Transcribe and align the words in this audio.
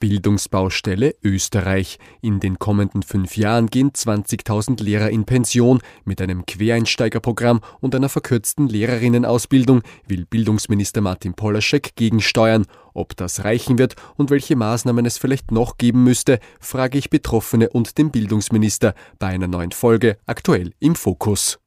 Bildungsbaustelle 0.00 1.14
Österreich. 1.22 1.98
In 2.22 2.40
den 2.40 2.58
kommenden 2.58 3.02
fünf 3.02 3.36
Jahren 3.36 3.68
gehen 3.68 3.92
20.000 3.92 4.82
Lehrer 4.82 5.10
in 5.10 5.24
Pension. 5.24 5.80
Mit 6.04 6.20
einem 6.20 6.46
Quereinsteigerprogramm 6.46 7.60
und 7.80 7.94
einer 7.94 8.08
verkürzten 8.08 8.66
Lehrerinnenausbildung 8.66 9.82
will 10.08 10.26
Bildungsminister 10.26 11.02
Martin 11.02 11.34
Polaschek 11.34 11.94
gegensteuern. 11.94 12.66
Ob 12.94 13.16
das 13.16 13.44
reichen 13.44 13.78
wird 13.78 13.94
und 14.16 14.30
welche 14.30 14.56
Maßnahmen 14.56 15.06
es 15.06 15.18
vielleicht 15.18 15.52
noch 15.52 15.78
geben 15.78 16.02
müsste, 16.02 16.40
frage 16.58 16.98
ich 16.98 17.10
Betroffene 17.10 17.68
und 17.68 17.98
den 17.98 18.10
Bildungsminister 18.10 18.94
bei 19.18 19.28
einer 19.28 19.46
neuen 19.46 19.70
Folge 19.70 20.16
aktuell 20.26 20.72
im 20.80 20.96
Fokus. 20.96 21.60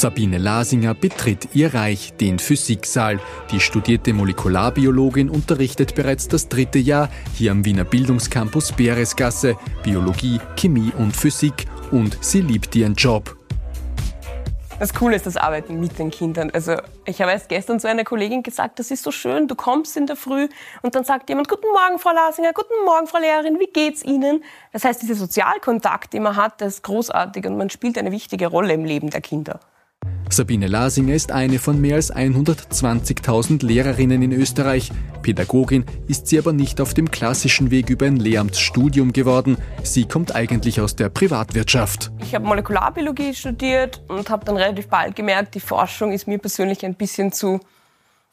Sabine 0.00 0.38
Lasinger 0.38 0.94
betritt 0.94 1.50
ihr 1.52 1.74
Reich, 1.74 2.14
den 2.14 2.38
Physiksaal. 2.38 3.20
Die 3.50 3.60
studierte 3.60 4.14
Molekularbiologin 4.14 5.28
unterrichtet 5.28 5.94
bereits 5.94 6.26
das 6.26 6.48
dritte 6.48 6.78
Jahr 6.78 7.10
hier 7.34 7.52
am 7.52 7.66
Wiener 7.66 7.84
Bildungscampus 7.84 8.72
Beresgasse 8.72 9.56
Biologie, 9.82 10.40
Chemie 10.56 10.90
und 10.96 11.14
Physik 11.14 11.66
und 11.90 12.16
sie 12.22 12.40
liebt 12.40 12.74
ihren 12.76 12.94
Job. 12.94 13.36
Das 14.78 14.94
Coole 14.94 15.16
ist 15.16 15.26
das 15.26 15.36
Arbeiten 15.36 15.78
mit 15.78 15.98
den 15.98 16.10
Kindern. 16.10 16.50
Also 16.50 16.76
ich 17.04 17.20
habe 17.20 17.32
erst 17.32 17.50
gestern 17.50 17.78
zu 17.78 17.86
einer 17.86 18.04
Kollegin 18.04 18.42
gesagt, 18.42 18.78
das 18.78 18.90
ist 18.90 19.02
so 19.02 19.12
schön, 19.12 19.48
du 19.48 19.54
kommst 19.54 19.98
in 19.98 20.06
der 20.06 20.16
Früh 20.16 20.48
und 20.80 20.94
dann 20.94 21.04
sagt 21.04 21.28
jemand, 21.28 21.50
guten 21.50 21.68
Morgen, 21.74 21.98
Frau 21.98 22.14
Lasinger, 22.14 22.54
guten 22.54 22.86
Morgen, 22.86 23.06
Frau 23.06 23.18
Lehrerin, 23.18 23.60
wie 23.60 23.70
geht's 23.70 24.02
Ihnen? 24.02 24.42
Das 24.72 24.82
heißt, 24.82 25.02
dieser 25.02 25.16
Sozialkontakt, 25.16 26.14
den 26.14 26.22
man 26.22 26.36
hat, 26.36 26.62
das 26.62 26.76
ist 26.76 26.84
großartig 26.84 27.44
und 27.44 27.58
man 27.58 27.68
spielt 27.68 27.98
eine 27.98 28.12
wichtige 28.12 28.46
Rolle 28.46 28.72
im 28.72 28.86
Leben 28.86 29.10
der 29.10 29.20
Kinder. 29.20 29.60
Sabine 30.32 30.68
Lasinger 30.68 31.14
ist 31.14 31.32
eine 31.32 31.58
von 31.58 31.80
mehr 31.80 31.96
als 31.96 32.14
120.000 32.14 33.66
Lehrerinnen 33.66 34.22
in 34.22 34.32
Österreich. 34.32 34.92
Pädagogin 35.22 35.84
ist 36.06 36.28
sie 36.28 36.38
aber 36.38 36.52
nicht 36.52 36.80
auf 36.80 36.94
dem 36.94 37.10
klassischen 37.10 37.72
Weg 37.72 37.90
über 37.90 38.06
ein 38.06 38.16
Lehramtsstudium 38.16 39.12
geworden. 39.12 39.58
Sie 39.82 40.06
kommt 40.06 40.34
eigentlich 40.34 40.80
aus 40.80 40.94
der 40.94 41.08
Privatwirtschaft. 41.08 42.12
Ich 42.22 42.34
habe 42.34 42.46
Molekularbiologie 42.46 43.34
studiert 43.34 44.02
und 44.06 44.30
habe 44.30 44.44
dann 44.44 44.56
relativ 44.56 44.88
bald 44.88 45.16
gemerkt, 45.16 45.56
die 45.56 45.60
Forschung 45.60 46.12
ist 46.12 46.28
mir 46.28 46.38
persönlich 46.38 46.86
ein 46.86 46.94
bisschen 46.94 47.32
zu 47.32 47.58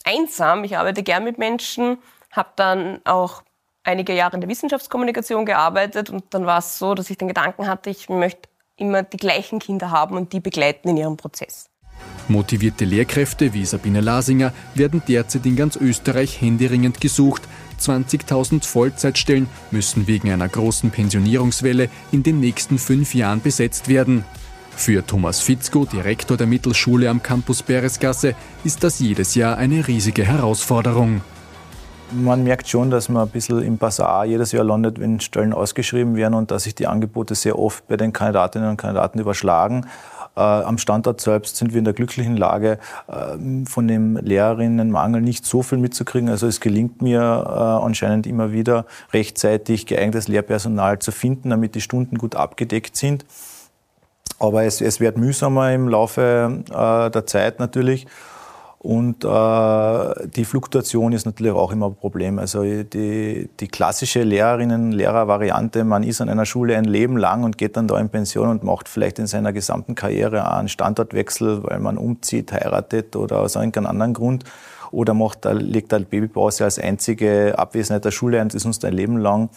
einsam. 0.03 0.63
Ich 0.65 0.77
arbeite 0.77 1.01
gern 1.01 1.23
mit 1.23 1.39
Menschen, 1.39 1.97
habe 2.31 2.49
dann 2.55 2.99
auch 3.05 3.41
einige 3.83 4.13
Jahre 4.13 4.35
in 4.35 4.41
der 4.41 4.49
Wissenschaftskommunikation 4.49 5.47
gearbeitet 5.47 6.11
und 6.11 6.25
dann 6.29 6.45
war 6.45 6.59
es 6.59 6.77
so, 6.77 6.93
dass 6.93 7.09
ich 7.09 7.17
den 7.17 7.27
Gedanken 7.27 7.67
hatte, 7.67 7.89
ich 7.89 8.07
möchte 8.07 8.49
immer 8.75 9.01
die 9.01 9.17
gleichen 9.17 9.57
Kinder 9.57 9.89
haben 9.89 10.15
und 10.15 10.31
die 10.31 10.39
begleiten 10.39 10.89
in 10.89 10.97
ihrem 10.97 11.17
Prozess. 11.17 11.71
Motivierte 12.29 12.83
Lehrkräfte 12.83 13.53
wie 13.53 13.65
Sabine 13.65 14.01
Lasinger 14.01 14.51
werden 14.75 15.01
derzeit 15.07 15.45
in 15.45 15.55
ganz 15.55 15.77
Österreich 15.77 16.41
händeringend 16.41 16.99
gesucht. 16.99 17.43
20.000 17.79 18.65
Vollzeitstellen 18.65 19.47
müssen 19.71 20.07
wegen 20.07 20.31
einer 20.31 20.47
großen 20.49 20.89
Pensionierungswelle 20.89 21.89
in 22.11 22.23
den 22.23 22.39
nächsten 22.39 22.79
fünf 22.79 23.13
Jahren 23.13 23.41
besetzt 23.41 23.87
werden. 23.87 24.25
Für 24.75 25.05
Thomas 25.05 25.39
Fitzko, 25.39 25.85
Direktor 25.85 26.37
der 26.37 26.47
Mittelschule 26.47 27.09
am 27.09 27.23
Campus 27.23 27.63
Beresgasse, 27.63 28.35
ist 28.63 28.83
das 28.83 28.99
jedes 28.99 29.33
Jahr 29.33 29.57
eine 29.57 29.87
riesige 29.87 30.23
Herausforderung. 30.23 31.21
Man 32.11 32.43
merkt 32.43 32.69
schon, 32.69 32.89
dass 32.89 33.09
man 33.09 33.23
ein 33.23 33.29
bisschen 33.29 33.61
im 33.61 33.77
Basar 33.77 34.25
jedes 34.25 34.53
Jahr 34.53 34.63
landet, 34.63 34.99
wenn 34.99 35.19
Stellen 35.19 35.51
ausgeschrieben 35.51 36.15
werden 36.15 36.35
und 36.35 36.51
dass 36.51 36.63
sich 36.63 36.73
die 36.73 36.87
Angebote 36.87 37.35
sehr 37.35 37.59
oft 37.59 37.85
bei 37.87 37.97
den 37.97 38.13
Kandidatinnen 38.13 38.69
und 38.69 38.77
Kandidaten 38.77 39.19
überschlagen. 39.19 39.87
Äh, 40.37 40.39
am 40.39 40.77
Standort 40.77 41.19
selbst 41.19 41.57
sind 41.57 41.73
wir 41.73 41.79
in 41.79 41.85
der 41.85 41.95
glücklichen 41.95 42.37
Lage, 42.37 42.77
äh, 43.07 43.65
von 43.65 43.87
dem 43.87 44.17
Lehrerinnenmangel 44.17 45.19
nicht 45.19 45.45
so 45.45 45.63
viel 45.63 45.79
mitzukriegen. 45.79 46.29
Also 46.29 46.45
es 46.45 46.61
gelingt 46.61 47.01
mir 47.01 47.19
äh, 47.19 47.83
anscheinend 47.83 48.27
immer 48.27 48.51
wieder 48.51 48.85
rechtzeitig 49.13 49.87
geeignetes 49.87 50.27
Lehrpersonal 50.27 50.99
zu 50.99 51.11
finden, 51.11 51.49
damit 51.49 51.73
die 51.73 51.81
Stunden 51.81 52.19
gut 52.19 52.35
abgedeckt 52.35 52.95
sind. 52.95 53.25
Aber 54.37 54.63
es, 54.63 54.81
es 54.81 54.99
wird 54.99 55.17
mühsamer 55.17 55.73
im 55.73 55.87
Laufe 55.87 56.61
der 56.69 57.25
Zeit 57.25 57.57
natürlich. 57.57 58.05
Und 58.87 59.25
äh, 59.25 60.27
die 60.29 60.45
Fluktuation 60.45 61.11
ist 61.11 61.25
natürlich 61.25 61.51
auch 61.51 61.73
immer 61.73 61.87
ein 61.87 61.95
Problem. 61.95 62.39
Also 62.39 62.63
die, 62.63 63.49
die 63.59 63.67
klassische 63.67 64.23
Lehrerinnen-Lehrer-Variante, 64.23 65.83
man 65.83 66.03
ist 66.03 66.21
an 66.21 66.29
einer 66.29 66.45
Schule 66.45 66.77
ein 66.77 66.85
Leben 66.85 67.17
lang 67.17 67.43
und 67.43 67.57
geht 67.57 67.75
dann 67.75 67.89
da 67.89 67.99
in 67.99 68.07
Pension 68.07 68.47
und 68.47 68.63
macht 68.63 68.87
vielleicht 68.87 69.19
in 69.19 69.27
seiner 69.27 69.51
gesamten 69.51 69.93
Karriere 69.93 70.49
einen 70.49 70.69
Standortwechsel, 70.69 71.65
weil 71.65 71.81
man 71.81 71.97
umzieht, 71.97 72.53
heiratet 72.53 73.17
oder 73.17 73.41
aus 73.41 73.55
irgendeinem 73.57 73.87
anderen 73.87 74.13
Grund. 74.13 74.45
Oder 74.91 75.13
macht, 75.13 75.43
legt 75.43 75.93
eine 75.93 76.05
Babypause 76.05 76.63
als 76.63 76.79
einzige 76.79 77.59
Abwesenheit 77.59 78.05
der 78.05 78.11
Schule 78.11 78.39
ein, 78.39 78.47
das 78.47 78.55
ist 78.55 78.65
uns 78.65 78.81
ein 78.85 78.93
Leben 78.93 79.17
lang 79.17 79.49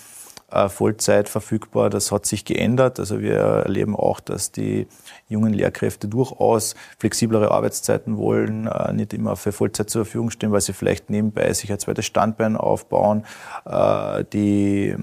Vollzeit 0.69 1.29
verfügbar. 1.29 1.91
Das 1.91 2.13
hat 2.13 2.27
sich 2.27 2.45
geändert. 2.45 2.99
Also 2.99 3.21
wir 3.21 3.37
erleben 3.37 3.97
auch, 3.97 4.21
dass 4.21 4.53
die 4.53 4.87
jungen 5.29 5.53
Lehrkräfte 5.53 6.09
durchaus 6.09 6.75
flexiblere 6.99 7.51
Arbeitszeiten 7.51 8.17
wollen, 8.17 8.67
äh, 8.67 8.93
nicht 8.93 9.15
immer 9.15 9.37
für 9.37 9.53
Vollzeit 9.53 9.91
zur 9.91 10.05
Verfügung 10.05 10.31
stehen, 10.31 10.53
weil 10.53 10.61
sie 10.61 10.73
vielleicht 10.73 11.11
nebenbei 11.11 11.53
sich 11.53 11.73
ein 11.73 11.79
zweites 11.79 12.07
Standbein 12.07 12.57
aufbauen. 12.57 13.25
Äh, 13.65 14.25
die, 14.33 14.95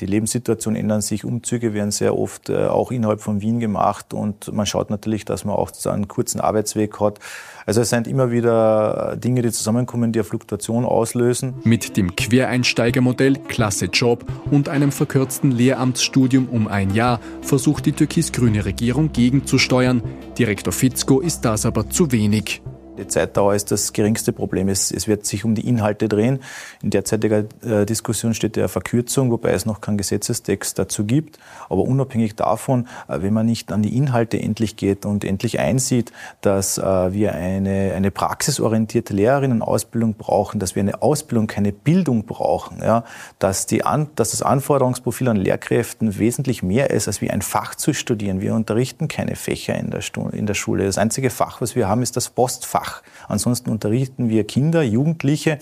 die 0.00 0.06
Lebenssituation 0.06 0.76
ändern 0.76 1.00
sich, 1.00 1.24
Umzüge 1.24 1.74
werden 1.74 1.90
sehr 1.90 2.16
oft 2.18 2.50
auch 2.50 2.90
innerhalb 2.90 3.20
von 3.20 3.40
Wien 3.40 3.60
gemacht 3.60 4.12
und 4.12 4.52
man 4.52 4.66
schaut 4.66 4.90
natürlich, 4.90 5.24
dass 5.24 5.44
man 5.44 5.54
auch 5.56 5.70
einen 5.86 6.08
kurzen 6.08 6.40
Arbeitsweg 6.40 7.00
hat. 7.00 7.18
Also 7.66 7.80
es 7.80 7.90
sind 7.90 8.06
immer 8.06 8.30
wieder 8.30 9.16
Dinge, 9.16 9.42
die 9.42 9.50
zusammenkommen, 9.50 10.12
die 10.12 10.18
eine 10.18 10.24
Fluktuation 10.24 10.84
auslösen. 10.84 11.54
Mit 11.64 11.96
dem 11.96 12.14
Quereinsteigermodell 12.14 13.36
Klasse 13.48 13.86
Job 13.86 14.24
und 14.54 14.68
einem 14.68 14.92
verkürzten 14.92 15.50
Lehramtsstudium 15.50 16.48
um 16.48 16.68
ein 16.68 16.94
Jahr 16.94 17.20
versucht 17.42 17.86
die 17.86 17.92
türkis-grüne 17.92 18.64
Regierung 18.64 19.12
gegenzusteuern. 19.12 20.00
Direktor 20.38 20.72
Fitzko 20.72 21.20
ist 21.20 21.40
das 21.40 21.66
aber 21.66 21.90
zu 21.90 22.12
wenig. 22.12 22.62
Die 22.96 23.08
Zeitdauer 23.08 23.56
ist 23.56 23.72
das 23.72 23.92
geringste 23.92 24.32
Problem. 24.32 24.68
Es, 24.68 24.92
es 24.92 25.08
wird 25.08 25.26
sich 25.26 25.44
um 25.44 25.56
die 25.56 25.66
Inhalte 25.66 26.08
drehen. 26.08 26.38
In 26.80 26.90
derzeitiger 26.90 27.44
äh, 27.64 27.84
Diskussion 27.86 28.34
steht 28.34 28.56
ja 28.56 28.68
Verkürzung, 28.68 29.32
wobei 29.32 29.50
es 29.50 29.66
noch 29.66 29.80
keinen 29.80 29.98
Gesetzestext 29.98 30.78
dazu 30.78 31.04
gibt. 31.04 31.40
Aber 31.68 31.82
unabhängig 31.82 32.36
davon, 32.36 32.86
äh, 33.08 33.20
wenn 33.20 33.32
man 33.32 33.46
nicht 33.46 33.72
an 33.72 33.82
die 33.82 33.96
Inhalte 33.96 34.40
endlich 34.40 34.76
geht 34.76 35.06
und 35.06 35.24
endlich 35.24 35.58
einsieht, 35.58 36.12
dass 36.40 36.78
äh, 36.78 37.12
wir 37.12 37.34
eine, 37.34 37.94
eine 37.96 38.12
praxisorientierte 38.12 39.12
Lehrerinnenausbildung 39.12 40.14
brauchen, 40.14 40.60
dass 40.60 40.76
wir 40.76 40.82
eine 40.82 41.02
Ausbildung, 41.02 41.48
keine 41.48 41.72
Bildung 41.72 42.24
brauchen, 42.26 42.80
ja, 42.80 43.02
dass, 43.40 43.66
die 43.66 43.84
an, 43.84 44.08
dass 44.14 44.30
das 44.30 44.42
Anforderungsprofil 44.42 45.28
an 45.28 45.36
Lehrkräften 45.36 46.18
wesentlich 46.20 46.62
mehr 46.62 46.90
ist, 46.90 47.08
als 47.08 47.20
wie 47.20 47.30
ein 47.30 47.42
Fach 47.42 47.74
zu 47.74 47.92
studieren. 47.92 48.40
Wir 48.40 48.54
unterrichten 48.54 49.08
keine 49.08 49.34
Fächer 49.34 49.74
in 49.74 49.90
der, 49.90 50.02
in 50.32 50.46
der 50.46 50.54
Schule. 50.54 50.84
Das 50.84 50.96
einzige 50.98 51.30
Fach, 51.30 51.60
was 51.60 51.74
wir 51.74 51.88
haben, 51.88 52.02
ist 52.02 52.16
das 52.16 52.30
Postfach. 52.30 52.83
Fach. 52.84 53.02
Ansonsten 53.28 53.70
unterrichten 53.70 54.28
wir 54.28 54.44
Kinder, 54.44 54.82
Jugendliche 54.82 55.58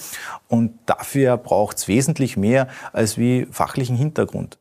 und 0.49 0.73
dafür 0.87 1.37
braucht 1.37 1.79
es 1.79 1.89
wesentlich 1.89 2.37
mehr 2.37 2.69
als 2.93 3.19
wie 3.19 3.47
fachlichen 3.51 3.97
Hintergrund. 3.97 4.59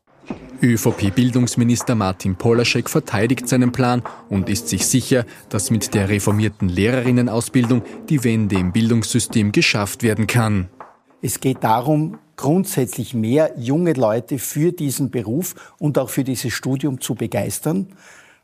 ÖVP-Bildungsminister 0.61 1.95
Martin 1.95 2.35
Polaschek 2.35 2.89
verteidigt 2.89 3.49
seinen 3.49 3.71
Plan 3.71 4.03
und 4.29 4.47
ist 4.49 4.69
sich 4.69 4.85
sicher, 4.85 5.25
dass 5.49 5.71
mit 5.71 5.95
der 5.95 6.09
reformierten 6.09 6.69
Lehrerinnenausbildung 6.69 7.81
die 8.07 8.23
Wende 8.23 8.57
im 8.57 8.71
Bildungssystem 8.71 9.51
geschafft 9.51 10.03
werden 10.03 10.27
kann. 10.27 10.69
Es 11.23 11.39
geht 11.39 11.63
darum, 11.63 12.19
grundsätzlich 12.37 13.13
mehr 13.15 13.53
junge 13.57 13.93
Leute 13.93 14.37
für 14.37 14.71
diesen 14.71 15.09
Beruf 15.09 15.55
und 15.79 15.97
auch 15.97 16.09
für 16.09 16.23
dieses 16.23 16.53
Studium 16.53 17.01
zu 17.01 17.15
begeistern. 17.15 17.87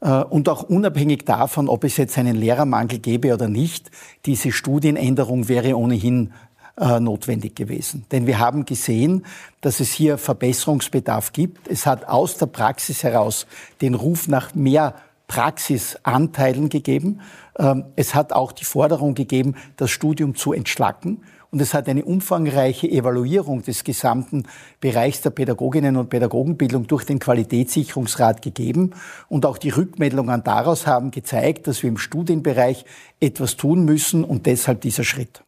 Äh, 0.01 0.23
und 0.23 0.49
auch 0.49 0.63
unabhängig 0.63 1.25
davon, 1.25 1.69
ob 1.69 1.83
es 1.83 1.97
jetzt 1.97 2.17
einen 2.17 2.35
Lehrermangel 2.35 2.99
gäbe 2.99 3.33
oder 3.33 3.47
nicht, 3.47 3.91
diese 4.25 4.51
Studienänderung 4.51 5.47
wäre 5.47 5.75
ohnehin 5.75 6.33
äh, 6.79 6.99
notwendig 6.99 7.55
gewesen. 7.55 8.05
Denn 8.11 8.27
wir 8.27 8.39
haben 8.39 8.65
gesehen, 8.65 9.25
dass 9.61 9.79
es 9.79 9.91
hier 9.91 10.17
Verbesserungsbedarf 10.17 11.33
gibt. 11.33 11.67
Es 11.67 11.85
hat 11.85 12.07
aus 12.07 12.37
der 12.37 12.45
Praxis 12.45 13.03
heraus 13.03 13.47
den 13.81 13.95
Ruf 13.95 14.27
nach 14.27 14.53
mehr 14.53 14.93
Praxisanteilen 15.27 16.69
gegeben. 16.69 17.21
Ähm, 17.59 17.85
es 17.95 18.15
hat 18.15 18.33
auch 18.33 18.51
die 18.51 18.65
Forderung 18.65 19.13
gegeben, 19.13 19.55
das 19.75 19.91
Studium 19.91 20.35
zu 20.35 20.53
entschlacken. 20.53 21.23
Und 21.49 21.61
es 21.61 21.73
hat 21.73 21.87
eine 21.87 22.03
umfangreiche 22.03 22.89
Evaluierung 22.89 23.61
des 23.63 23.83
gesamten 23.83 24.43
Bereichs 24.81 25.21
der 25.21 25.29
Pädagoginnen 25.29 25.95
und 25.95 26.09
Pädagogenbildung 26.09 26.87
durch 26.87 27.05
den 27.05 27.19
Qualitätssicherungsrat 27.19 28.41
gegeben. 28.41 28.91
Und 29.29 29.45
auch 29.45 29.57
die 29.57 29.69
Rückmeldungen 29.69 30.43
daraus 30.43 30.87
haben 30.87 31.11
gezeigt, 31.11 31.67
dass 31.67 31.83
wir 31.83 31.89
im 31.89 31.97
Studienbereich 31.97 32.85
etwas 33.21 33.55
tun 33.55 33.85
müssen 33.85 34.25
und 34.25 34.45
deshalb 34.45 34.81
dieser 34.81 35.05
Schritt. 35.05 35.43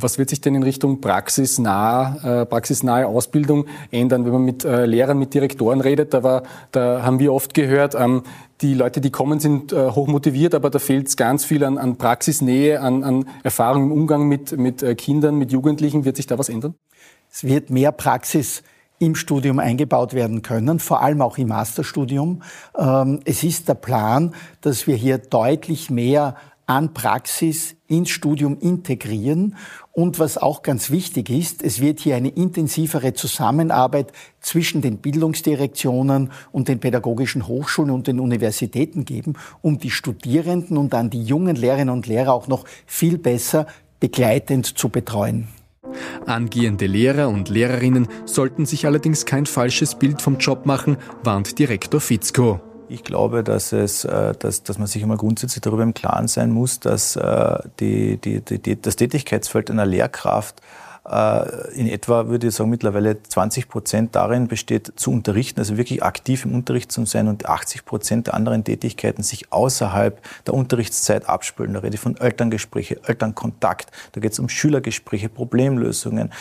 Was 0.00 0.18
wird 0.18 0.30
sich 0.30 0.40
denn 0.40 0.54
in 0.54 0.62
Richtung 0.62 1.00
praxisnah, 1.00 2.42
äh, 2.42 2.46
praxisnahe 2.46 3.06
Ausbildung 3.06 3.66
ändern, 3.90 4.24
wenn 4.24 4.32
man 4.32 4.42
mit 4.42 4.64
äh, 4.64 4.86
Lehrern, 4.86 5.18
mit 5.18 5.34
Direktoren 5.34 5.80
redet? 5.80 6.14
Da, 6.14 6.22
war, 6.22 6.42
da 6.72 7.02
haben 7.02 7.18
wir 7.18 7.32
oft 7.32 7.54
gehört, 7.54 7.94
ähm, 7.94 8.22
die 8.60 8.74
Leute, 8.74 9.00
die 9.00 9.10
kommen, 9.10 9.40
sind 9.40 9.72
äh, 9.72 9.90
hoch 9.90 10.06
motiviert, 10.06 10.54
aber 10.54 10.70
da 10.70 10.78
fehlt 10.78 11.08
es 11.08 11.16
ganz 11.16 11.44
viel 11.44 11.64
an, 11.64 11.78
an 11.78 11.96
Praxisnähe, 11.96 12.80
an, 12.80 13.04
an, 13.04 13.26
Erfahrung 13.42 13.84
im 13.84 13.92
Umgang 13.92 14.26
mit, 14.26 14.56
mit 14.56 14.82
äh, 14.82 14.94
Kindern, 14.94 15.36
mit 15.36 15.52
Jugendlichen. 15.52 16.04
Wird 16.04 16.16
sich 16.16 16.26
da 16.26 16.38
was 16.38 16.48
ändern? 16.48 16.74
Es 17.30 17.44
wird 17.44 17.70
mehr 17.70 17.92
Praxis 17.92 18.62
im 18.98 19.14
Studium 19.14 19.58
eingebaut 19.58 20.14
werden 20.14 20.42
können, 20.42 20.78
vor 20.78 21.02
allem 21.02 21.20
auch 21.20 21.36
im 21.38 21.48
Masterstudium. 21.48 22.42
Ähm, 22.78 23.20
es 23.24 23.42
ist 23.42 23.68
der 23.68 23.74
Plan, 23.74 24.34
dass 24.60 24.86
wir 24.86 24.96
hier 24.96 25.18
deutlich 25.18 25.90
mehr 25.90 26.36
an 26.66 26.94
Praxis 26.94 27.76
ins 27.86 28.10
Studium 28.10 28.58
integrieren. 28.58 29.56
Und 29.92 30.18
was 30.18 30.38
auch 30.38 30.62
ganz 30.62 30.90
wichtig 30.90 31.30
ist, 31.30 31.62
es 31.62 31.80
wird 31.80 32.00
hier 32.00 32.16
eine 32.16 32.28
intensivere 32.28 33.12
Zusammenarbeit 33.14 34.12
zwischen 34.40 34.80
den 34.80 34.98
Bildungsdirektionen 34.98 36.32
und 36.52 36.68
den 36.68 36.80
pädagogischen 36.80 37.46
Hochschulen 37.46 37.90
und 37.90 38.06
den 38.06 38.20
Universitäten 38.20 39.04
geben, 39.04 39.34
um 39.62 39.78
die 39.78 39.90
Studierenden 39.90 40.76
und 40.76 40.92
dann 40.92 41.10
die 41.10 41.22
jungen 41.22 41.56
Lehrerinnen 41.56 41.94
und 41.94 42.06
Lehrer 42.06 42.32
auch 42.32 42.48
noch 42.48 42.64
viel 42.86 43.18
besser 43.18 43.66
begleitend 44.00 44.66
zu 44.66 44.88
betreuen. 44.88 45.48
Angehende 46.26 46.86
Lehrer 46.86 47.28
und 47.28 47.48
Lehrerinnen 47.48 48.08
sollten 48.24 48.66
sich 48.66 48.86
allerdings 48.86 49.26
kein 49.26 49.46
falsches 49.46 49.94
Bild 49.94 50.22
vom 50.22 50.38
Job 50.38 50.66
machen, 50.66 50.96
warnt 51.22 51.58
Direktor 51.58 52.00
Fitzko. 52.00 52.60
Ich 52.88 53.04
glaube, 53.04 53.42
dass, 53.42 53.72
es, 53.72 54.04
äh, 54.04 54.34
dass, 54.38 54.62
dass 54.62 54.78
man 54.78 54.86
sich 54.86 55.02
einmal 55.02 55.16
grundsätzlich 55.16 55.62
darüber 55.62 55.82
im 55.82 55.94
Klaren 55.94 56.28
sein 56.28 56.50
muss, 56.50 56.80
dass 56.80 57.16
äh, 57.16 57.58
die, 57.80 58.18
die, 58.18 58.40
die, 58.40 58.80
das 58.80 58.96
Tätigkeitsfeld 58.96 59.70
einer 59.70 59.86
Lehrkraft 59.86 60.60
äh, 61.08 61.72
in 61.74 61.86
etwa, 61.86 62.28
würde 62.28 62.48
ich 62.48 62.54
sagen, 62.54 62.70
mittlerweile 62.70 63.22
20 63.22 63.68
Prozent 63.68 64.14
darin 64.14 64.48
besteht, 64.48 64.92
zu 64.96 65.10
unterrichten, 65.10 65.60
also 65.60 65.76
wirklich 65.76 66.02
aktiv 66.02 66.44
im 66.44 66.54
Unterricht 66.54 66.92
zu 66.92 67.04
sein 67.04 67.28
und 67.28 67.46
80 67.46 67.84
Prozent 67.84 68.26
der 68.26 68.34
anderen 68.34 68.64
Tätigkeiten 68.64 69.22
sich 69.22 69.52
außerhalb 69.52 70.20
der 70.46 70.54
Unterrichtszeit 70.54 71.28
abspülen. 71.28 71.74
Da 71.74 71.80
rede 71.80 71.94
ich 71.94 72.00
von 72.00 72.16
Elterngespräche, 72.16 73.00
Elternkontakt, 73.04 73.90
da 74.12 74.20
geht 74.20 74.32
es 74.32 74.38
um 74.38 74.48
Schülergespräche, 74.48 75.28
Problemlösungen, 75.28 76.32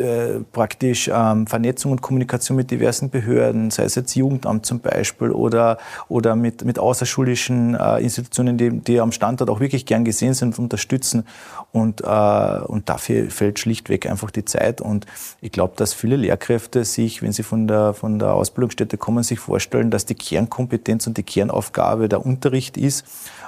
äh, 0.00 0.40
praktisch 0.52 1.10
ähm, 1.12 1.46
Vernetzung 1.46 1.92
und 1.92 2.02
Kommunikation 2.02 2.56
mit 2.56 2.70
diversen 2.70 3.10
Behörden, 3.10 3.70
sei 3.70 3.84
es 3.84 3.94
jetzt 3.94 4.14
Jugendamt 4.14 4.64
zum 4.66 4.80
Beispiel 4.80 5.30
oder, 5.30 5.78
oder 6.08 6.36
mit, 6.36 6.64
mit 6.64 6.78
außerschulischen 6.78 7.74
äh, 7.74 7.98
Institutionen, 7.98 8.56
die, 8.56 8.70
die 8.70 9.00
am 9.00 9.12
Standort 9.12 9.50
auch 9.50 9.60
wirklich 9.60 9.86
gern 9.86 10.04
gesehen 10.04 10.34
sind 10.34 10.58
und 10.58 10.64
unterstützen. 10.64 11.24
Und, 11.72 12.02
äh, 12.02 12.60
und 12.66 12.88
dafür 12.88 13.30
fällt 13.30 13.58
schlichtweg 13.58 14.06
einfach 14.06 14.30
die 14.30 14.44
Zeit. 14.44 14.80
Und 14.80 15.06
ich 15.40 15.52
glaube, 15.52 15.74
dass 15.76 15.92
viele 15.92 16.16
Lehrkräfte 16.16 16.84
sich, 16.84 17.22
wenn 17.22 17.32
sie 17.32 17.42
von 17.42 17.68
der, 17.68 17.94
von 17.94 18.18
der 18.18 18.34
Ausbildungsstätte 18.34 18.96
kommen, 18.96 19.22
sich 19.22 19.38
vorstellen, 19.38 19.90
dass 19.90 20.06
die 20.06 20.14
Kernkompetenz 20.14 21.06
und 21.06 21.16
die 21.16 21.22
Kernaufgabe 21.22 22.08
der 22.08 22.24
Unterricht 22.24 22.76
ist 22.76 23.04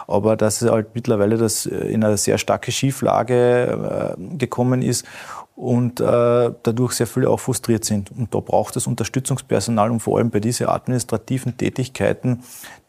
aber 0.07 0.37
dass 0.37 0.63
halt 0.63 0.89
mittlerweile 0.95 1.37
das 1.37 1.67
äh, 1.67 1.75
in 1.77 2.05
eine 2.05 2.17
sehr 2.17 2.39
starke 2.39 2.73
Schieflage 2.73 4.17
äh, 4.19 4.37
gekommen 4.37 4.83
ist 4.83 5.07
und 5.57 6.01
äh, 6.01 6.05
dadurch 6.63 6.93
sehr 6.93 7.07
viele 7.07 7.31
auch 7.31 7.41
frustriert 7.41 7.85
sind. 7.85 8.11
Und 8.11 8.35
da 8.35 8.41
braucht 8.41 8.77
es 8.77 8.87
Unterstützungspersonal, 8.87 9.91
um 9.91 10.01
vor 10.01 10.19
allem 10.19 10.31
bei 10.31 10.41
diesen 10.41 10.69
administrativen 10.69 11.57
Tätigkeiten 11.57 12.43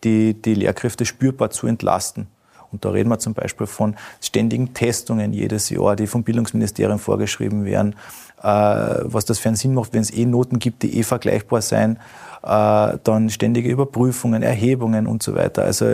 die, 0.04 0.42
die 0.42 0.56
Lehrkräfte 0.56 1.06
spürbar 1.06 1.52
zu 1.52 1.68
entlasten. 1.68 2.28
Und 2.76 2.86
da 2.86 2.90
reden 2.90 3.10
wir 3.10 3.20
zum 3.20 3.34
Beispiel 3.34 3.68
von 3.68 3.96
ständigen 4.22 4.74
Testungen 4.74 5.32
jedes 5.32 5.70
Jahr, 5.70 5.96
die 5.96 6.08
vom 6.08 6.24
Bildungsministerium 6.24 7.00
vorgeschrieben 7.00 7.64
werden, 7.64 7.96
äh, 8.44 8.46
was 8.46 9.24
das 9.26 9.40
für 9.40 9.48
einen 9.48 9.56
Sinn 9.56 9.74
macht, 9.74 9.94
wenn 9.94 10.02
es 10.02 10.12
eh 10.12 10.26
Noten 10.26 10.60
gibt, 10.60 10.84
die 10.84 11.00
eh 11.00 11.04
vergleichbar 11.04 11.62
sein 11.62 11.98
äh, 12.46 12.98
dann 13.04 13.30
ständige 13.30 13.70
Überprüfungen, 13.70 14.44
Erhebungen 14.44 15.08
und 15.08 15.24
so 15.24 15.36
weiter. 15.36 15.64
Also 15.64 15.86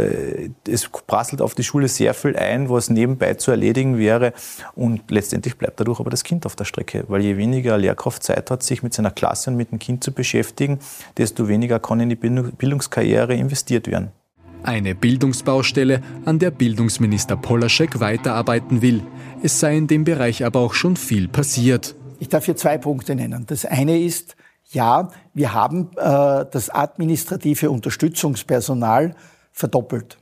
es 0.67 0.89
prasselt 1.07 1.41
auf 1.41 1.55
die 1.55 1.63
Schule 1.63 1.87
sehr 1.87 2.13
viel 2.13 2.35
ein, 2.35 2.69
was 2.69 2.89
nebenbei 2.89 3.35
zu 3.35 3.51
erledigen 3.51 3.97
wäre 3.97 4.33
und 4.75 5.09
letztendlich 5.09 5.57
bleibt 5.57 5.79
dadurch 5.79 5.99
aber 5.99 6.09
das 6.09 6.23
Kind 6.23 6.45
auf 6.45 6.55
der 6.55 6.65
Strecke, 6.65 7.05
weil 7.07 7.21
je 7.21 7.37
weniger 7.37 7.77
Lehrkraft 7.77 8.23
Zeit 8.23 8.51
hat, 8.51 8.63
sich 8.63 8.83
mit 8.83 8.93
seiner 8.93 9.11
Klasse 9.11 9.49
und 9.49 9.55
mit 9.55 9.71
dem 9.71 9.79
Kind 9.79 10.03
zu 10.03 10.11
beschäftigen, 10.11 10.79
desto 11.17 11.47
weniger 11.47 11.79
kann 11.79 12.01
in 12.01 12.09
die 12.09 12.15
Bildungskarriere 12.15 13.33
investiert 13.33 13.87
werden. 13.87 14.11
Eine 14.63 14.93
Bildungsbaustelle, 14.93 16.01
an 16.25 16.37
der 16.37 16.51
Bildungsminister 16.51 17.35
Polaschek 17.35 17.99
weiterarbeiten 17.99 18.81
will. 18.81 19.01
Es 19.41 19.59
sei 19.59 19.75
in 19.75 19.87
dem 19.87 20.03
Bereich 20.03 20.45
aber 20.45 20.59
auch 20.59 20.75
schon 20.75 20.95
viel 20.97 21.27
passiert. 21.27 21.95
Ich 22.19 22.29
darf 22.29 22.45
hier 22.45 22.55
zwei 22.55 22.77
Punkte 22.77 23.15
nennen. 23.15 23.45
Das 23.47 23.65
eine 23.65 23.99
ist, 23.99 24.35
ja, 24.69 25.09
wir 25.33 25.53
haben 25.53 25.89
äh, 25.97 26.45
das 26.51 26.69
administrative 26.69 27.71
Unterstützungspersonal 27.71 29.15
verdoppelt 29.51 30.19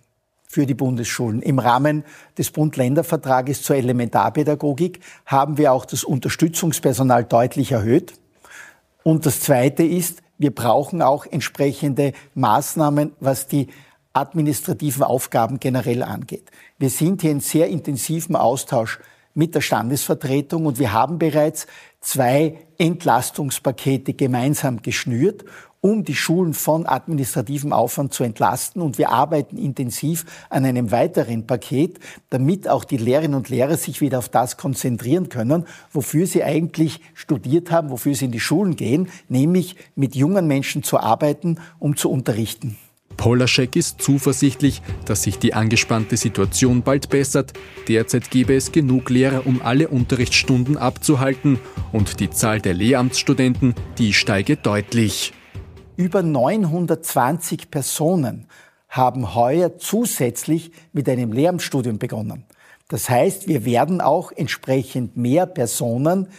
für 0.47 0.65
die 0.65 0.73
Bundesschulen. 0.73 1.41
Im 1.41 1.59
Rahmen 1.59 2.05
des 2.37 2.49
Bund-Länder-Vertrages 2.51 3.61
zur 3.61 3.75
Elementarpädagogik 3.75 5.01
haben 5.25 5.57
wir 5.57 5.73
auch 5.73 5.85
das 5.85 6.05
Unterstützungspersonal 6.05 7.25
deutlich 7.25 7.73
erhöht. 7.73 8.13
Und 9.03 9.25
das 9.25 9.41
Zweite 9.41 9.83
ist, 9.83 10.21
wir 10.37 10.55
brauchen 10.55 11.01
auch 11.01 11.25
entsprechende 11.25 12.13
Maßnahmen, 12.33 13.11
was 13.19 13.47
die 13.47 13.67
administrativen 14.13 15.03
Aufgaben 15.03 15.59
generell 15.59 16.03
angeht. 16.03 16.51
Wir 16.77 16.89
sind 16.89 17.21
hier 17.21 17.31
in 17.31 17.39
sehr 17.39 17.67
intensivem 17.67 18.35
Austausch 18.35 18.99
mit 19.33 19.55
der 19.55 19.61
Standesvertretung 19.61 20.65
und 20.65 20.79
wir 20.79 20.91
haben 20.91 21.19
bereits 21.19 21.67
zwei 22.01 22.57
Entlastungspakete 22.77 24.13
gemeinsam 24.13 24.81
geschnürt, 24.81 25.45
um 25.81 26.03
die 26.03 26.15
Schulen 26.15 26.53
von 26.53 26.85
administrativem 26.85 27.71
Aufwand 27.71 28.13
zu 28.13 28.23
entlasten. 28.23 28.81
Und 28.81 28.97
wir 28.97 29.11
arbeiten 29.11 29.57
intensiv 29.57 30.25
an 30.49 30.65
einem 30.65 30.91
weiteren 30.91 31.47
Paket, 31.47 31.99
damit 32.29 32.67
auch 32.67 32.83
die 32.83 32.97
Lehrerinnen 32.97 33.35
und 33.35 33.49
Lehrer 33.49 33.77
sich 33.77 34.01
wieder 34.01 34.17
auf 34.17 34.29
das 34.29 34.57
konzentrieren 34.57 35.29
können, 35.29 35.65
wofür 35.91 36.27
sie 36.27 36.43
eigentlich 36.43 36.99
studiert 37.13 37.71
haben, 37.71 37.91
wofür 37.91 38.15
sie 38.15 38.25
in 38.25 38.31
die 38.31 38.39
Schulen 38.41 38.75
gehen, 38.75 39.09
nämlich 39.29 39.75
mit 39.95 40.15
jungen 40.15 40.47
Menschen 40.47 40.83
zu 40.83 40.99
arbeiten, 40.99 41.57
um 41.79 41.95
zu 41.95 42.11
unterrichten. 42.11 42.77
Polaschek 43.19 43.75
ist 43.75 44.01
zuversichtlich, 44.01 44.81
dass 45.03 45.23
sich 45.23 45.37
die 45.37 45.53
angespannte 45.53 46.15
Situation 46.15 46.83
bald 46.83 47.09
bessert. 47.09 47.51
Derzeit 47.89 48.31
gäbe 48.31 48.55
es 48.55 48.71
genug 48.71 49.09
Lehrer, 49.09 49.45
um 49.45 49.61
alle 49.61 49.89
Unterrichtsstunden 49.89 50.77
abzuhalten 50.77 51.59
und 51.91 52.21
die 52.21 52.29
Zahl 52.29 52.61
der 52.61 52.73
Lehramtsstudenten, 52.73 53.75
die 53.97 54.13
steige 54.13 54.55
deutlich. 54.55 55.33
Über 55.97 56.23
920 56.23 57.69
Personen 57.69 58.47
haben 58.87 59.35
heuer 59.35 59.77
zusätzlich 59.77 60.71
mit 60.93 61.09
einem 61.09 61.33
Lehramtsstudium 61.33 61.99
begonnen. 61.99 62.45
Das 62.87 63.09
heißt, 63.09 63.49
wir 63.49 63.65
werden 63.65 63.99
auch 63.99 64.31
entsprechend 64.31 65.17
mehr 65.17 65.45
Personen 65.45 66.29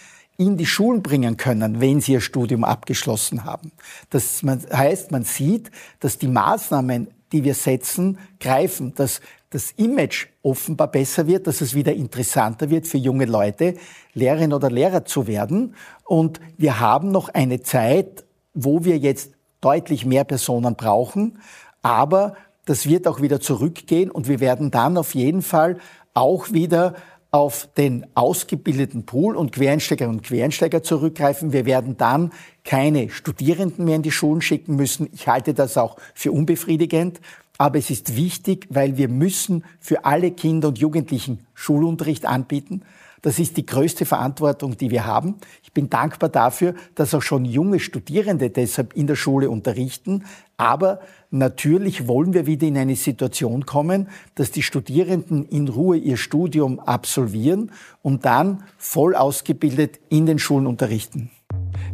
in 0.41 0.57
die 0.57 0.65
Schulen 0.65 1.03
bringen 1.03 1.37
können, 1.37 1.83
wenn 1.83 2.01
sie 2.01 2.13
ihr 2.13 2.23
Studium 2.23 2.65
abgeschlossen 2.65 3.45
haben. 3.45 3.73
Das 4.09 4.43
heißt, 4.43 5.11
man 5.11 5.25
sieht, 5.25 5.71
dass 6.01 6.17
die 6.17 6.29
Maßnahmen, 6.29 7.09
die 7.31 7.45
wir 7.45 7.55
setzen, 7.55 8.19
greifen, 8.41 8.95
dass 8.95 9.21
das 9.51 9.73
Image 9.73 10.29
offenbar 10.43 10.91
besser 10.91 11.27
wird, 11.27 11.47
dass 11.47 11.61
es 11.61 11.75
wieder 11.75 11.93
interessanter 11.93 12.71
wird 12.71 12.87
für 12.87 12.97
junge 12.97 13.27
Leute, 13.27 13.75
Lehrerin 14.15 14.55
oder 14.55 14.71
Lehrer 14.71 15.05
zu 15.05 15.27
werden. 15.27 15.75
Und 16.05 16.41
wir 16.57 16.81
haben 16.81 17.11
noch 17.11 17.29
eine 17.29 17.61
Zeit, 17.61 18.25
wo 18.55 18.83
wir 18.85 18.97
jetzt 18.97 19.33
deutlich 19.61 20.07
mehr 20.07 20.25
Personen 20.25 20.75
brauchen, 20.75 21.39
aber 21.83 22.35
das 22.65 22.87
wird 22.87 23.07
auch 23.07 23.21
wieder 23.21 23.41
zurückgehen 23.43 24.11
und 24.11 24.27
wir 24.27 24.41
werden 24.41 24.71
dann 24.71 24.97
auf 24.97 25.15
jeden 25.15 25.43
Fall 25.43 25.77
auch 26.15 26.51
wieder 26.53 26.95
auf 27.31 27.69
den 27.77 28.07
ausgebildeten 28.15 29.07
Pool 29.07 29.37
und 29.37 29.53
Quereinsteigerinnen 29.53 30.19
und 30.19 30.27
Quereinsteiger 30.27 30.83
zurückgreifen. 30.83 31.53
Wir 31.53 31.65
werden 31.65 31.97
dann 31.97 32.33
keine 32.65 33.11
Studierenden 33.11 33.85
mehr 33.85 33.97
in 33.97 34.03
die 34.03 34.11
Schulen 34.11 34.43
schicken 34.43 34.77
müssen. 34.77 35.09
Ich 35.13 35.29
halte 35.29 35.55
das 35.55 35.77
auch 35.77 35.97
für 36.15 36.33
unbefriedigend. 36.33 37.21
Aber 37.57 37.79
es 37.79 37.91
ist 37.91 38.17
wichtig, 38.17 38.67
weil 38.71 38.97
wir 38.97 39.09
müssen 39.09 39.65
für 39.79 40.07
alle 40.07 40.31
Kinder 40.31 40.69
und 40.69 40.79
Jugendlichen 40.79 41.47
Schulunterricht 41.55 42.25
anbieten. 42.25 42.83
Das 43.23 43.39
ist 43.39 43.57
die 43.57 43.67
größte 43.67 44.07
Verantwortung, 44.07 44.77
die 44.77 44.91
wir 44.91 45.07
haben. 45.07 45.37
Ich 45.63 45.73
bin 45.73 45.91
dankbar 45.91 46.29
dafür, 46.29 46.75
dass 46.95 47.15
auch 47.15 47.23
schon 47.23 47.45
junge 47.45 47.81
Studierende 47.81 48.51
deshalb 48.51 48.95
in 48.95 49.07
der 49.07 49.17
Schule 49.17 49.51
unterrichten. 49.51 50.25
Aber 50.57 51.01
natürlich 51.31 52.09
wollen 52.09 52.35
wir 52.35 52.47
wieder 52.47 52.67
in 52.67 52.77
eine 52.77 52.97
Situation 52.97 53.67
kommen, 53.67 54.09
dass 54.35 54.51
die 54.51 54.63
Studierenden 54.63 55.47
in 55.47 55.69
Ruhe 55.69 55.97
ihr 55.97 56.17
Studium 56.17 56.81
absolvieren 56.81 57.73
und 58.03 58.25
dann 58.25 58.65
voll 58.79 59.15
ausgebildet 59.15 60.01
in 60.09 60.27
den 60.27 60.39
Schulen 60.39 60.67
unterrichten. 60.67 61.31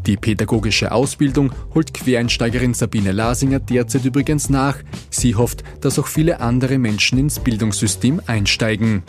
Die 0.06 0.16
pädagogische 0.16 0.92
Ausbildung 0.92 1.52
holt 1.75 1.92
Quereinsteigerin 1.92 2.75
Sabine 2.75 3.12
Lasinger 3.12 3.59
derzeit 3.59 4.04
übrigens 4.04 4.50
nach. 4.50 4.78
Sie 5.11 5.35
hofft, 5.35 5.64
dass 5.80 5.99
auch 5.99 6.06
viele 6.06 6.40
andere 6.40 6.78
Menschen 6.78 7.18
ins 7.18 7.40
Bildungssystem 7.40 8.21
einsteigen. 8.26 9.02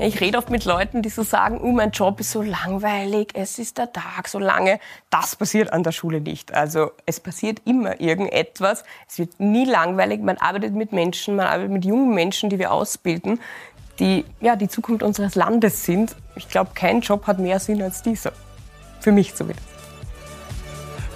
Ich 0.00 0.20
rede 0.20 0.38
oft 0.38 0.48
mit 0.48 0.64
Leuten, 0.64 1.02
die 1.02 1.08
so 1.08 1.24
sagen, 1.24 1.60
oh, 1.60 1.72
mein 1.72 1.90
Job 1.90 2.20
ist 2.20 2.30
so 2.30 2.40
langweilig, 2.40 3.30
es 3.34 3.58
ist 3.58 3.78
der 3.78 3.92
Tag 3.92 4.28
so 4.28 4.38
lange. 4.38 4.78
Das 5.10 5.34
passiert 5.34 5.72
an 5.72 5.82
der 5.82 5.90
Schule 5.90 6.20
nicht. 6.20 6.54
Also 6.54 6.92
es 7.04 7.18
passiert 7.18 7.62
immer 7.64 8.00
irgendetwas. 8.00 8.84
Es 9.08 9.18
wird 9.18 9.40
nie 9.40 9.64
langweilig. 9.64 10.20
Man 10.20 10.38
arbeitet 10.38 10.74
mit 10.74 10.92
Menschen, 10.92 11.34
man 11.34 11.46
arbeitet 11.46 11.72
mit 11.72 11.84
jungen 11.84 12.14
Menschen, 12.14 12.48
die 12.48 12.60
wir 12.60 12.70
ausbilden, 12.72 13.40
die 13.98 14.24
ja 14.40 14.54
die 14.54 14.68
Zukunft 14.68 15.02
unseres 15.02 15.34
Landes 15.34 15.84
sind. 15.84 16.14
Ich 16.36 16.48
glaube, 16.48 16.70
kein 16.74 17.00
Job 17.00 17.26
hat 17.26 17.40
mehr 17.40 17.58
Sinn 17.58 17.82
als 17.82 18.00
dieser. 18.00 18.30
Für 19.00 19.10
mich 19.10 19.34
zumindest. 19.34 19.66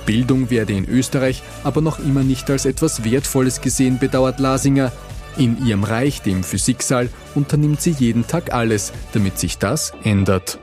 Bildung 0.06 0.50
werde 0.50 0.72
in 0.72 0.88
Österreich 0.88 1.44
aber 1.62 1.82
noch 1.82 2.00
immer 2.00 2.24
nicht 2.24 2.50
als 2.50 2.64
etwas 2.64 3.04
Wertvolles 3.04 3.60
gesehen, 3.60 4.00
bedauert 4.00 4.40
Lasinger. 4.40 4.90
In 5.36 5.66
ihrem 5.66 5.84
Reich, 5.84 6.22
dem 6.22 6.44
Physiksaal, 6.44 7.08
unternimmt 7.34 7.80
sie 7.80 7.92
jeden 7.92 8.26
Tag 8.26 8.52
alles, 8.52 8.92
damit 9.12 9.38
sich 9.38 9.58
das 9.58 9.92
ändert. 10.04 10.58